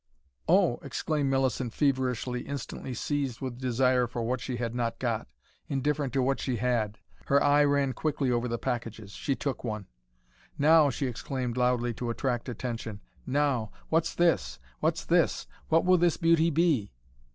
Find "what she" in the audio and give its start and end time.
4.23-4.57, 6.23-6.55